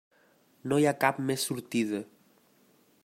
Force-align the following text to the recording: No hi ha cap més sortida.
No 0.71 0.79
hi 0.83 0.87
ha 0.91 0.95
cap 1.03 1.19
més 1.27 1.45
sortida. 1.51 2.01